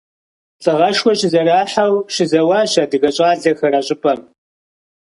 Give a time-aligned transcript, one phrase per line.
[0.61, 4.19] Лӏыгъэшхуэ щызэрахьэу щызэуащ адыгэ щӏалэхэр а щӏыпӏэм.